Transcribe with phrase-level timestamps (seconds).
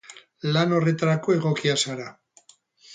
[0.55, 2.13] Lan horretarako egokia zara.